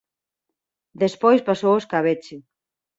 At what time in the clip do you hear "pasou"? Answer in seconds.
1.49-1.71